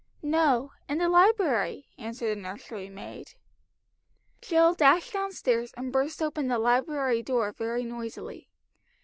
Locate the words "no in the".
0.23-1.07